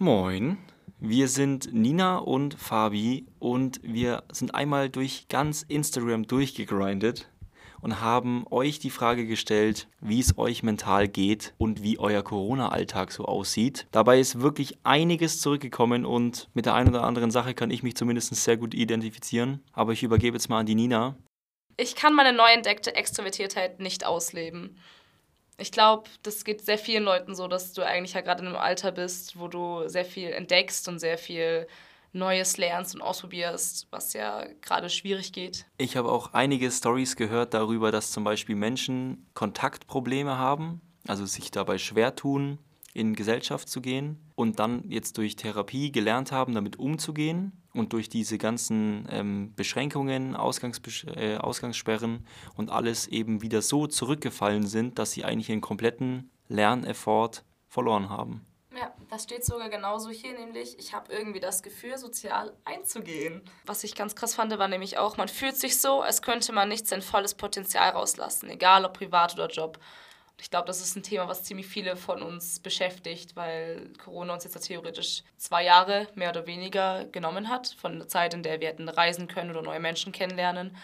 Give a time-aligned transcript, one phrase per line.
[0.00, 0.58] Moin,
[1.00, 7.28] wir sind Nina und Fabi und wir sind einmal durch ganz Instagram durchgegrindet
[7.80, 13.10] und haben euch die Frage gestellt, wie es euch mental geht und wie euer Corona-Alltag
[13.10, 13.88] so aussieht.
[13.90, 17.96] Dabei ist wirklich einiges zurückgekommen und mit der einen oder anderen Sache kann ich mich
[17.96, 19.64] zumindest sehr gut identifizieren.
[19.72, 21.16] Aber ich übergebe jetzt mal an die Nina.
[21.76, 24.78] Ich kann meine neu entdeckte Extrovertiertheit nicht ausleben.
[25.60, 28.56] Ich glaube, das geht sehr vielen Leuten so, dass du eigentlich ja gerade in einem
[28.56, 31.66] Alter bist, wo du sehr viel entdeckst und sehr viel
[32.12, 35.66] Neues lernst und ausprobierst, was ja gerade schwierig geht.
[35.76, 41.50] Ich habe auch einige Stories gehört darüber, dass zum Beispiel Menschen Kontaktprobleme haben, also sich
[41.50, 42.58] dabei schwer tun,
[42.98, 48.08] in Gesellschaft zu gehen und dann jetzt durch Therapie gelernt haben, damit umzugehen und durch
[48.08, 52.26] diese ganzen ähm, Beschränkungen, Ausgangsbesch äh, Ausgangssperren
[52.56, 58.44] und alles eben wieder so zurückgefallen sind, dass sie eigentlich einen kompletten Lerneffort verloren haben.
[58.76, 63.42] Ja, das steht sogar genauso hier, nämlich ich habe irgendwie das Gefühl, sozial einzugehen.
[63.64, 66.68] Was ich ganz krass fand, war nämlich auch, man fühlt sich so, als könnte man
[66.68, 69.78] nicht sein volles Potenzial rauslassen, egal ob privat oder Job.
[70.40, 74.44] Ich glaube, das ist ein Thema, was ziemlich viele von uns beschäftigt, weil Corona uns
[74.44, 78.60] jetzt ja theoretisch zwei Jahre mehr oder weniger genommen hat, von der Zeit, in der
[78.60, 80.76] wir hätten reisen können oder neue Menschen kennenlernen.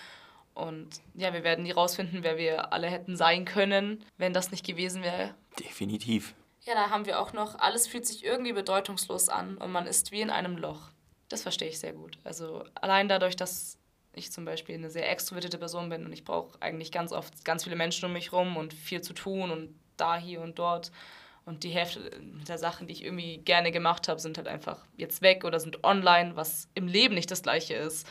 [0.54, 4.64] Und ja, wir werden nie rausfinden, wer wir alle hätten sein können, wenn das nicht
[4.64, 5.34] gewesen wäre.
[5.58, 6.34] Definitiv.
[6.62, 10.12] Ja, da haben wir auch noch, alles fühlt sich irgendwie bedeutungslos an und man ist
[10.12, 10.90] wie in einem Loch.
[11.28, 12.18] Das verstehe ich sehr gut.
[12.24, 13.78] Also allein dadurch, dass
[14.16, 17.64] ich zum Beispiel eine sehr extrovertierte Person bin und ich brauche eigentlich ganz oft ganz
[17.64, 20.90] viele Menschen um mich rum und viel zu tun und da, hier und dort.
[21.44, 22.10] Und die Hälfte
[22.48, 25.84] der Sachen, die ich irgendwie gerne gemacht habe, sind halt einfach jetzt weg oder sind
[25.84, 28.06] online, was im Leben nicht das gleiche ist.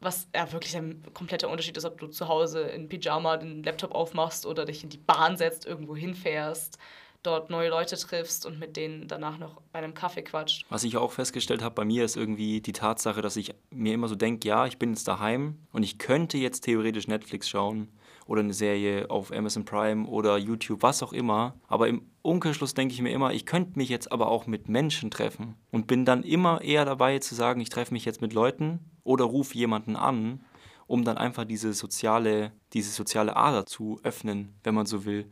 [0.00, 3.94] Was ja wirklich ein kompletter Unterschied ist, ob du zu Hause in Pyjama den Laptop
[3.94, 6.78] aufmachst oder dich in die Bahn setzt, irgendwo hinfährst
[7.26, 10.64] dort neue Leute triffst und mit denen danach noch bei einem Kaffee quatscht.
[10.68, 14.08] Was ich auch festgestellt habe bei mir ist irgendwie die Tatsache, dass ich mir immer
[14.08, 17.88] so denke, ja, ich bin jetzt daheim und ich könnte jetzt theoretisch Netflix schauen
[18.26, 21.54] oder eine Serie auf Amazon Prime oder YouTube, was auch immer.
[21.68, 25.10] Aber im Umkehrschluss denke ich mir immer, ich könnte mich jetzt aber auch mit Menschen
[25.10, 28.80] treffen und bin dann immer eher dabei zu sagen, ich treffe mich jetzt mit Leuten
[29.04, 30.44] oder rufe jemanden an,
[30.86, 35.30] um dann einfach diese soziale, diese soziale Ader zu öffnen, wenn man so will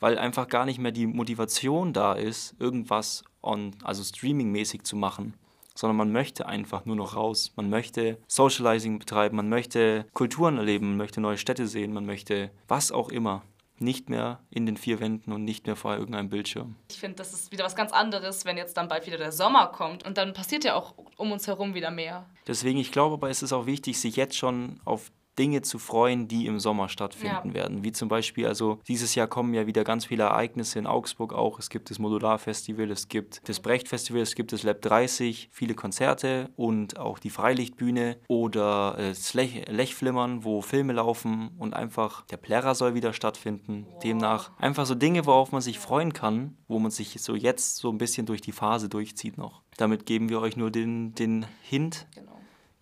[0.00, 5.34] weil einfach gar nicht mehr die Motivation da ist, irgendwas on, also streamingmäßig zu machen
[5.78, 7.52] sondern man möchte einfach nur noch raus.
[7.54, 12.50] Man möchte Socializing betreiben, man möchte Kulturen erleben, man möchte neue Städte sehen, man möchte
[12.66, 13.42] was auch immer.
[13.78, 16.76] Nicht mehr in den vier Wänden und nicht mehr vor irgendeinem Bildschirm.
[16.90, 19.66] Ich finde, das ist wieder was ganz anderes, wenn jetzt dann bald wieder der Sommer
[19.66, 22.24] kommt und dann passiert ja auch um uns herum wieder mehr.
[22.46, 26.28] Deswegen, ich glaube aber, es ist auch wichtig, sich jetzt schon auf Dinge zu freuen,
[26.28, 27.54] die im Sommer stattfinden ja.
[27.54, 27.84] werden.
[27.84, 31.58] Wie zum Beispiel, also dieses Jahr kommen ja wieder ganz viele Ereignisse in Augsburg auch.
[31.58, 36.50] Es gibt das Modular-Festival, es gibt das Brecht-Festival, es gibt das Lab 30, viele Konzerte
[36.56, 42.74] und auch die Freilichtbühne oder das Lech Lechflimmern, wo Filme laufen und einfach der Plärrer
[42.74, 43.86] soll wieder stattfinden.
[43.88, 44.02] Wow.
[44.02, 47.90] Demnach einfach so Dinge, worauf man sich freuen kann, wo man sich so jetzt so
[47.90, 49.62] ein bisschen durch die Phase durchzieht noch.
[49.76, 52.06] Damit geben wir euch nur den, den Hint.
[52.14, 52.25] Genau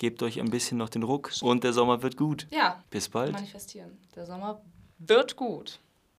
[0.05, 2.47] gebt euch ein bisschen noch den Ruck und der Sommer wird gut.
[2.51, 2.85] Ja.
[2.91, 3.33] Bis bald.
[3.33, 3.97] Manifestieren.
[4.15, 4.61] Der Sommer
[4.99, 5.81] wird gut.